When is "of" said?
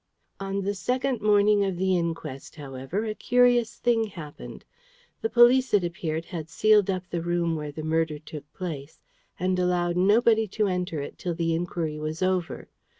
1.63-1.77